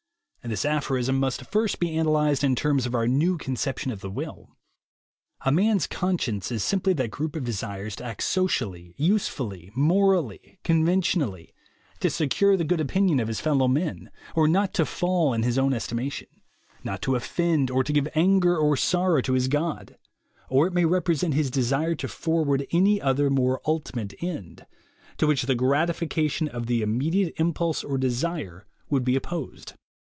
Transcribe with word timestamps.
This 0.43 0.65
aphorism 0.65 1.19
must 1.19 1.45
first 1.45 1.79
be 1.79 1.95
analyzed 1.95 2.43
in 2.43 2.55
terms 2.55 2.87
of 2.87 2.95
our 2.95 3.07
new 3.07 3.37
conception 3.37 3.91
of 3.91 4.01
the 4.01 4.09
will. 4.09 4.57
A 5.45 5.51
man's 5.51 5.85
"con 5.85 6.17
science" 6.17 6.51
is 6.51 6.63
simply 6.63 6.93
that 6.93 7.11
group 7.11 7.35
of 7.35 7.43
desires 7.43 7.95
to 7.97 8.03
act 8.05 8.23
socially, 8.23 8.95
usefully, 8.97 9.69
morally, 9.75 10.57
conventionally, 10.63 11.53
to 11.99 12.09
secure 12.09 12.57
the 12.57 12.63
good 12.63 12.81
opinion 12.81 13.19
of 13.19 13.27
his 13.27 13.39
fellow 13.39 13.67
men, 13.67 14.09
or 14.35 14.47
not 14.47 14.73
to 14.73 14.83
fall 14.85 15.31
in 15.33 15.43
his 15.43 15.59
own 15.59 15.75
estimation, 15.75 16.27
not 16.83 17.03
to 17.03 17.15
offend 17.15 17.69
or 17.69 17.83
to 17.83 17.93
give 17.93 18.09
anger 18.15 18.57
or 18.57 18.75
sorrow 18.75 19.21
to 19.21 19.33
his 19.33 19.47
God, 19.47 19.95
or 20.49 20.65
it 20.65 20.73
may 20.73 20.85
represent 20.85 21.35
his 21.35 21.51
desire 21.51 21.93
to 21.93 22.07
forward 22.07 22.65
any 22.71 22.99
other 22.99 23.29
more 23.29 23.61
ultimate 23.67 24.15
end, 24.23 24.65
to 25.19 25.27
which 25.27 25.43
the 25.43 25.53
gratification 25.55 26.47
of 26.47 26.65
the 26.65 26.81
immediate 26.81 27.35
impulse 27.37 27.83
or 27.83 27.99
desire 27.99 28.65
would 28.89 29.05
be 29.05 29.15
opposed. 29.15 29.73